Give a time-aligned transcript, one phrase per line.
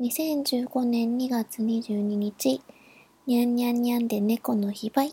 [0.00, 2.60] 2015年2月22日、
[3.28, 5.08] にゃんにゃんにゃんで猫の非売。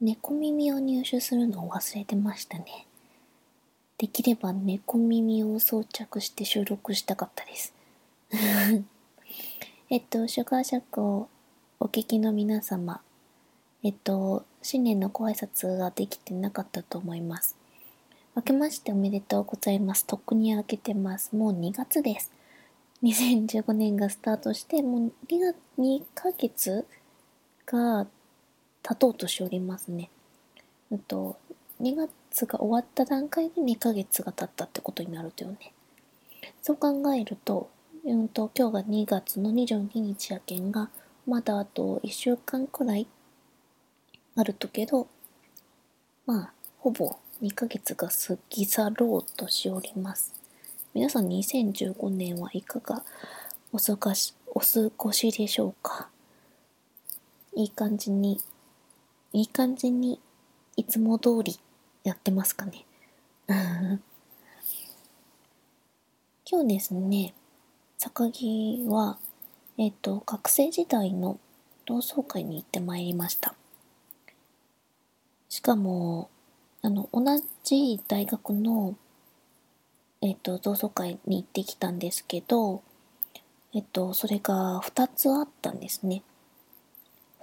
[0.00, 2.86] 猫耳を入手するのを忘れてましたね。
[3.98, 7.74] できれば猫耳を装着して収録したかったです。
[9.92, 11.28] えっと、シュガーシャックを
[11.78, 13.02] お聞きの皆様、
[13.82, 17.58] えっと、新年のご挨拶ができてなかったと思います。
[18.34, 20.06] 明けましておめでとうございます。
[20.06, 21.36] とっくに明けてます。
[21.36, 22.32] もう2月です。
[23.02, 26.86] 2015年がスタートして、もう2月、2ヶ月
[27.66, 28.06] が
[28.82, 30.08] 経とうとしておりますね。
[30.90, 31.36] うんと、
[31.82, 35.74] 2月が終わった段階で2ヶ月が経ったってことになるとよね。
[36.62, 37.68] そう考えると、
[38.04, 40.90] うんと、今日が2月の22日やけんが、
[41.24, 43.06] まだあと1週間くらい
[44.34, 45.06] あるとけど、
[46.26, 50.34] まあ、ほぼ2ヶ月が過ぎ去ろうとしております。
[50.92, 53.04] 皆さん2015年はいかが
[53.72, 54.66] お過ごし、お過
[54.96, 56.08] ごしでしょうか？
[57.54, 58.40] いい感じに
[59.32, 60.18] いい感じに
[60.76, 61.60] いつも通り
[62.02, 62.84] やってますかね？
[66.44, 67.32] 今日ですね、
[68.04, 69.16] 坂木は、
[69.78, 71.38] えっ、と、学生時代の
[71.86, 73.54] 同窓会に行ってまいりました。
[75.48, 76.28] しかも、
[76.82, 77.22] あの、同
[77.62, 78.96] じ大学の、
[80.20, 82.82] えっ、と、同窓会に行ってきたんですけど、
[83.72, 86.24] えっと、それが2つあったんですね。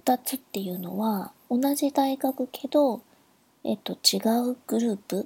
[0.03, 3.01] 2つっていうのは同じ大学けど、
[3.63, 4.17] えっと、違
[4.51, 5.25] うグループ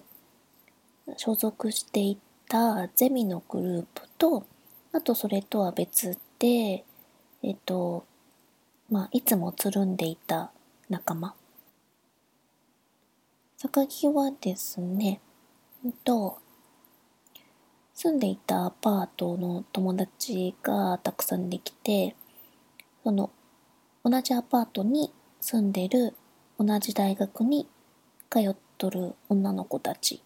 [1.17, 4.45] 所属していたゼミのグループと
[4.93, 6.85] あとそれとは別で
[7.41, 8.05] えっと
[8.89, 10.51] まあいつもつるんでいた
[10.89, 11.35] 仲間。
[13.57, 15.19] 榊はですね。
[15.83, 16.37] うんと
[17.93, 22.15] 住んでいたアパートの友達がたくさんできて
[23.03, 23.29] その
[24.03, 26.15] 同じアパートに住んでる
[26.59, 27.67] 同じ大学に
[28.29, 30.21] 通っとる女の子たち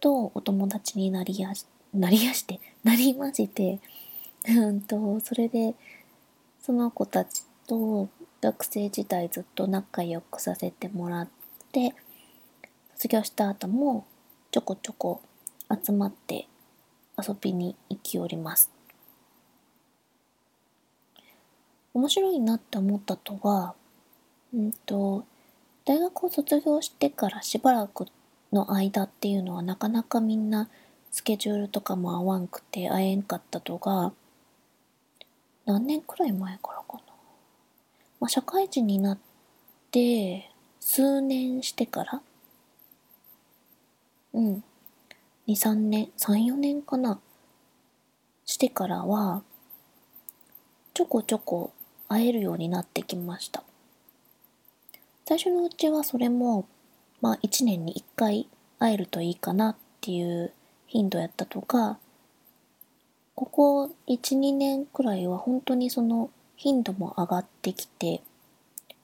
[0.00, 3.78] とお友達になりやしなりやしてなりまして
[4.48, 5.74] うんとそれで
[6.60, 8.08] その子たちと
[8.40, 11.28] 学生時代ずっと仲良くさせてもらっ
[11.72, 11.94] て
[12.94, 14.06] 卒業した後も
[14.50, 15.20] ちょこちょこ
[15.84, 16.46] 集まって
[17.16, 18.70] 遊びに行きおります。
[21.94, 23.74] 面白いなって思ったとは、
[24.52, 25.24] うんと、
[25.84, 28.06] 大学を卒業してからしばらく
[28.52, 30.68] の間っていうのはなかなかみんな
[31.14, 34.12] スケジュールとかも合わんくて会えんかったとが、
[35.64, 37.14] 何年くらい前からかな。
[38.18, 39.18] まあ、社会人になっ
[39.92, 42.20] て数年してから、
[44.32, 44.64] うん、
[45.46, 47.20] 2、3年、3、4年かな、
[48.44, 49.44] してからは、
[50.94, 51.70] ちょこちょこ
[52.08, 53.62] 会えるようになってきました。
[55.28, 56.66] 最初のうちはそれも、
[57.20, 58.48] まあ1年に1回
[58.80, 60.52] 会えるといいかなっていう
[60.86, 61.98] 頻度やったとか、
[63.34, 68.22] ここ1、2年くらいは本当にその頻度も上がってきて、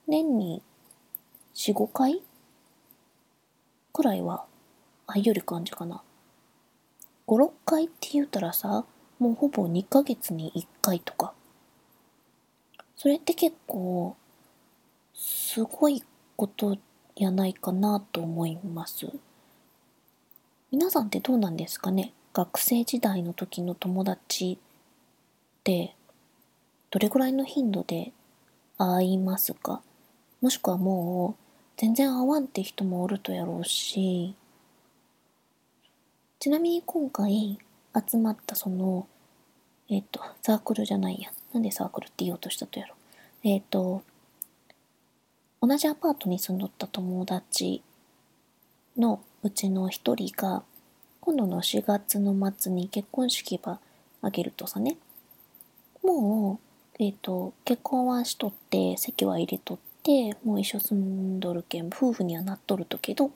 [0.07, 0.63] 年に
[1.55, 2.23] 4、5回
[3.93, 4.45] くらいは
[5.07, 6.03] 会いよる感じかな。
[7.27, 8.85] 5、6回って言うたらさ、
[9.19, 11.35] もうほぼ2ヶ月に1回とか。
[12.97, 14.17] それって結構、
[15.15, 16.03] すごい
[16.37, 16.77] こと
[17.17, 19.11] やないかなと思います。
[20.73, 22.13] 皆さんってどうなんですかね？
[22.33, 25.97] 学生時代の時の友達って、
[26.91, 28.13] どれぐらいの頻度で
[28.79, 29.83] 会いますか？
[30.41, 31.43] もしくはもう、
[31.77, 34.37] 全然会わんって人もおるとやろうし、
[36.39, 37.59] ちなみに今回
[38.09, 39.09] 集まったその、
[39.89, 41.33] えっ、と、サークルじゃないや。
[41.53, 42.95] なんでサークルって言おうとしたとやろ？
[43.43, 44.05] えっ、と、
[45.61, 47.83] 同じアパートに住んどった友達
[48.97, 50.63] のうちの一人が、
[51.21, 53.81] 今度の4月の末に結婚式ば
[54.23, 54.97] あげるとさね。
[56.03, 56.61] も
[56.99, 63.31] う、えっ、と、結婚はしとって、籍は入れとって、もう一緒住んどるけん、夫婦にはなっとるとけど、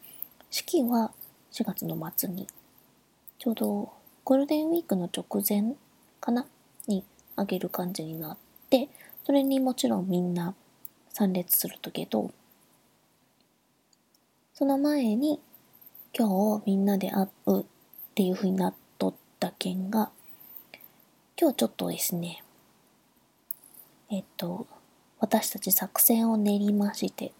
[0.51, 1.13] 式は
[1.53, 2.47] 4月の末に
[3.39, 3.93] ちょうど
[4.25, 5.75] ゴールデンウィークの直前
[6.21, 6.47] かな？
[6.87, 7.05] に
[7.37, 8.39] あげる感じになっ
[8.71, 8.89] て、
[9.25, 10.55] それにもちろんみんな
[11.11, 12.31] 参列するとけど、
[14.55, 15.41] その前に
[16.17, 17.65] 今日みんなで会うっ
[18.15, 20.11] ていう風になっとった件が、
[21.37, 22.45] 今日ちょっとですね、
[24.13, 24.69] えっと、
[25.19, 27.33] 私たち作戦を練りまして、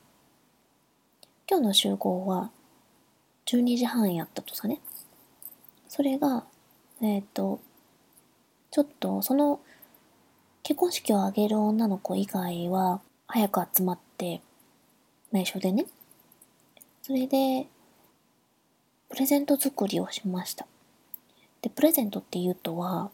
[1.49, 2.51] 今日の集合は
[3.47, 4.81] 12時半やったとさね。
[5.87, 6.43] それが、
[7.01, 7.61] えっと、
[8.73, 9.61] ちょっとその
[10.65, 14.41] 結婚式を挙げる女の子以外は早く集まって
[15.31, 15.87] 内緒でね。
[17.03, 17.69] それで、
[19.15, 20.67] プレゼント作りをしました。
[21.63, 23.13] で、プレゼントっていうとは、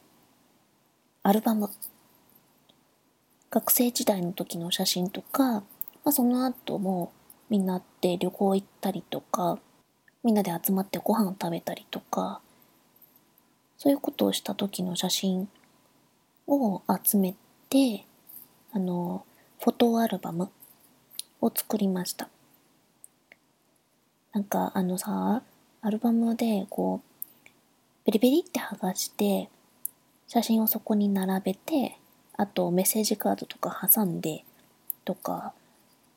[1.23, 1.69] アルバム。
[3.51, 5.63] 学生時代の時の写真とか、ま
[6.07, 7.13] あ、その後も
[7.51, 9.59] みんなで旅行行ったりとか、
[10.25, 12.41] みんなで集まってご飯を食べたりとか、
[13.77, 15.51] そういうことをした時の写真
[16.47, 17.35] を集め
[17.69, 18.07] て、
[18.73, 19.27] あの、
[19.59, 20.49] フォトアルバム
[21.43, 22.31] を作りました。
[24.33, 25.43] なんかあのさ、
[25.83, 27.47] アルバムでこう、
[28.05, 29.49] ベリベリって剥がして、
[30.29, 31.97] 写真をそこに並べて、
[32.37, 34.45] あとメッセージカードとか挟んで、
[35.05, 35.55] とか、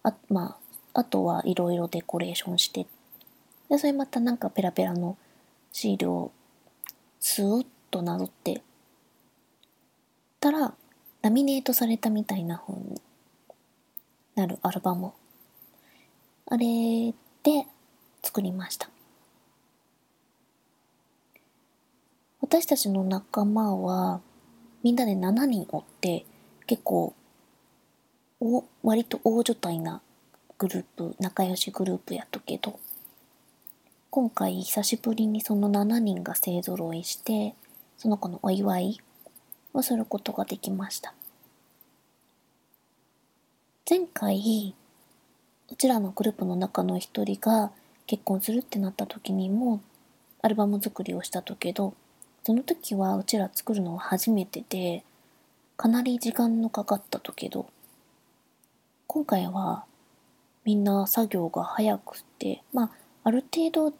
[0.03, 0.57] あま
[0.93, 2.85] あ、あとはいろいろデコレーションして、
[3.69, 5.17] で、それまたなんかペラペラの
[5.71, 6.31] シールを
[7.19, 8.61] スーッとなぞって、
[10.39, 10.73] たら、
[11.21, 13.01] ラミネートされたみたいな風に
[14.35, 15.13] なるアルバム。
[16.47, 17.13] あれ
[17.43, 17.65] で
[18.21, 18.92] 作りました。
[22.53, 24.21] 私たちの仲間は
[24.83, 26.23] みんなで7人おって
[26.67, 27.15] 結構
[28.39, 30.03] お割と大所帯な
[30.59, 32.79] グループ仲良しグループやったけど
[34.11, 37.55] 今回久しぶりにその7人が勢ぞろいして
[37.97, 39.01] その子のお祝い
[39.73, 41.15] をすることができました。
[43.89, 44.75] 前回
[45.71, 47.71] うちらのグループの中の一人が
[48.05, 49.81] 結婚するってなった時にも
[50.43, 51.95] アルバム作りをしたとけど
[52.43, 55.03] その時はうちら作るのは初めてで
[55.77, 57.67] かなり時間のかかったとけど
[59.07, 59.85] 今回は
[60.65, 62.91] みんな作業が早くてまあ
[63.23, 63.95] ある程度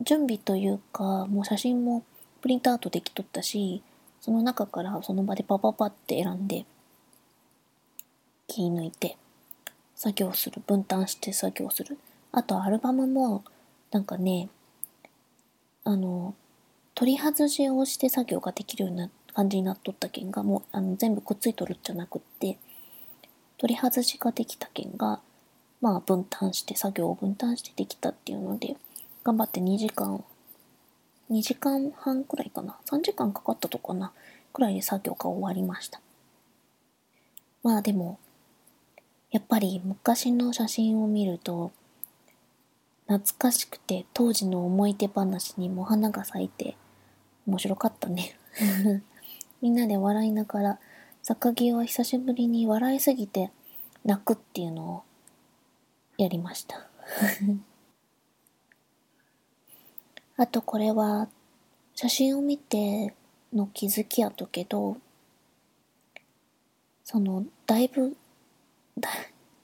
[0.00, 2.04] 準備というかもう写真も
[2.40, 3.82] プリントアウトできとったし
[4.20, 6.64] その中からその場でパパパって選んで
[8.46, 9.16] 切り抜いて
[9.94, 10.62] 作業する。
[10.64, 11.98] 分担して作業する。
[12.30, 13.42] あとアルバムも
[13.90, 14.48] なんかね
[15.82, 16.34] あの
[16.98, 22.58] 取り外しをして作業ができるような感じになっとったけんがもうあの全部くっついとるんじゃなくって
[23.56, 25.20] 取り外しができたけんが
[25.80, 28.74] まあ分担して作業を分担してできたっていうので
[29.22, 30.24] 頑張って2時間
[31.30, 34.10] 2時間半くらいかな？3時間かかったとかな
[34.52, 36.00] くらいで作業が終わりました。
[37.62, 38.18] まあでも
[39.30, 41.70] やっぱり昔の写真を見ると
[43.06, 46.76] 懐かしくて当時の思い出話にも花が咲いて
[47.48, 48.36] 面白かったね。
[49.62, 50.78] みんなで笑いながら
[51.22, 53.50] 坂木は久しぶりに笑いすぎて
[54.04, 55.02] 泣くっていうのを
[56.18, 56.86] やりました。
[60.36, 61.30] あとこれは
[61.94, 63.14] 写真を見て
[63.52, 64.98] の気づきやとけど
[67.02, 68.14] そのだいぶ
[68.98, 69.08] だ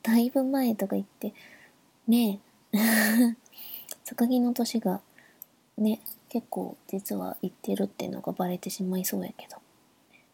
[0.03, 1.35] だいぶ前とか言って
[2.09, 2.41] ね
[2.73, 2.79] え。
[4.05, 5.03] 坂木の年が
[5.77, 6.01] ね
[6.35, 9.59] 結構実は言ってるっていうのがバレてしまいそうやけど。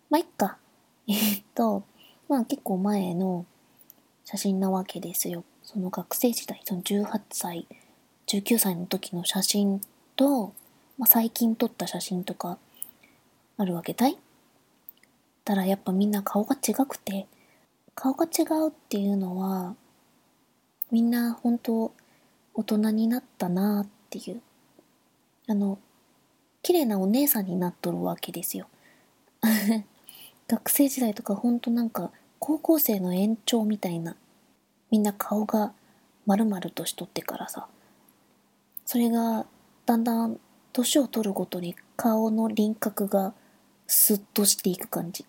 [0.09, 0.57] まあいっか。
[1.07, 1.83] えーっと
[2.27, 3.45] まあ結構前の
[4.25, 5.45] 写真なわけですよ。
[5.63, 7.67] その学生時代その18歳
[8.29, 9.83] 19歳の時の写真
[10.17, 10.55] と、
[10.97, 12.57] まあ、最近撮った写真とか
[13.59, 14.17] あるわけだい。
[15.45, 17.27] たらやっぱみんな顔が違くて
[17.95, 19.77] 顔が違うっていうのは
[20.91, 21.93] みんな本当
[22.55, 24.41] 大人になったなっていう。
[25.47, 25.79] あの
[26.63, 28.69] 綺麗なお姉さんになっとるわけですよ。
[30.49, 34.17] 学生時代とかほんとなんか高校生の延長みたいな
[34.91, 35.73] みんな顔が
[36.27, 37.69] 丸々としとってからさ
[38.85, 39.47] それが
[39.87, 40.41] だんだん
[40.73, 43.33] 年を取るごとに顔の輪郭が
[43.87, 45.25] スッとしていく感じ。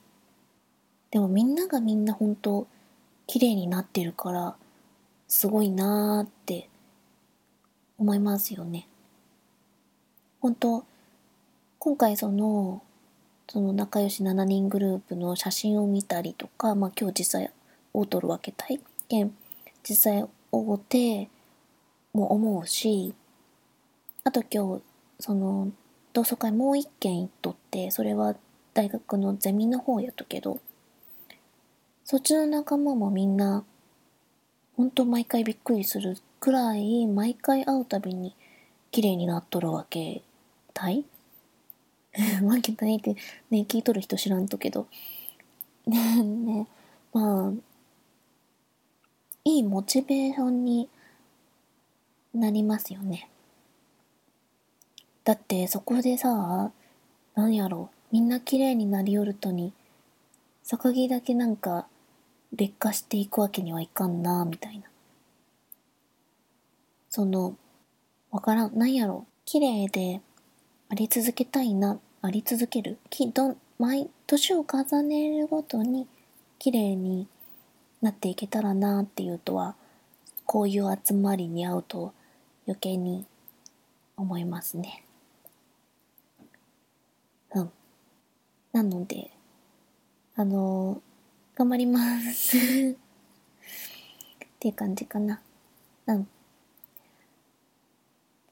[1.12, 2.68] でもみんながみんな本当
[3.28, 4.56] 綺麗になってるから
[5.28, 6.70] すごいなーって
[7.98, 8.88] 思いますよね。
[10.40, 10.86] 本当
[11.84, 12.84] 今回その
[13.50, 17.48] その仲良し7人グループの写真を見たりとか、まあ今日実際
[17.92, 19.34] 会うとるわけ体験
[19.82, 20.22] 実際
[20.52, 21.28] 会うて
[22.14, 23.16] も思うし
[24.24, 24.84] あと今日
[25.20, 25.72] その
[26.14, 28.36] 同窓会もう一件行っとってそれは
[28.76, 30.60] 大学のゼミの方やったけど
[32.06, 33.64] そっちの仲間もみんな
[34.78, 38.36] ほんと毎回びっくりするくらい毎回会うたびに
[38.92, 40.22] 綺麗になっとるわけ
[40.76, 41.06] たい？
[42.44, 43.15] わけたいって
[43.50, 44.88] ね聞いとる人知らんとけど
[45.88, 46.68] ねね
[47.13, 47.53] まあ、
[49.44, 50.89] いいモチベーションに
[52.34, 53.30] なりますよね。
[55.25, 56.72] だってそこでさ、
[57.36, 59.74] なんやろみんな綺麗になりよるとに、
[60.63, 61.88] 榊だけなんか
[62.53, 64.86] 劣化していくわけにはいかんな、みたいな。
[67.10, 67.58] その、
[68.32, 70.22] わからん、なんやろ綺麗で
[70.91, 72.98] あり続けたいな、あり続ける。
[73.10, 76.05] きど毎年を重ねるごとに
[76.60, 77.29] 綺麗に
[78.01, 79.77] なっていけたらなっていうとは、
[80.45, 82.13] こういう集まりに会うと
[82.67, 83.25] 余計に
[84.17, 85.05] 思いますね。
[87.55, 87.71] うん。
[88.74, 89.31] なので、
[90.36, 91.01] あの
[91.55, 92.60] 頑張りますっ
[94.60, 95.39] ていう感じかな。
[96.07, 96.27] うん。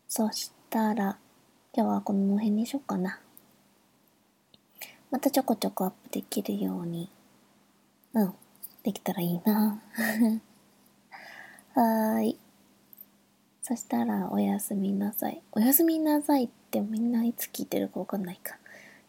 [0.08, 1.18] そしたら、
[1.80, 3.22] 今日はこの辺にしようかな。
[5.12, 7.10] またちょこちょこアップできるように、
[8.14, 8.34] うん、
[8.84, 9.82] できたらいいな。
[11.74, 12.38] はーい。
[13.62, 15.42] そしたら、おやすみなさい。
[15.54, 18.58] おやすみなさいってみんないつ聞いてるかわかんないか。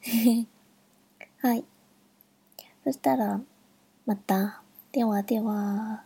[1.43, 1.65] はい。
[2.85, 3.41] そしたら、
[4.07, 4.62] また。
[4.93, 6.05] ではでは。